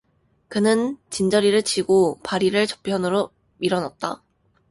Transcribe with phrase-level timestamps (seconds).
[0.47, 4.23] 그는 진저리를 치고 바리를 저편으로 밀어놨다.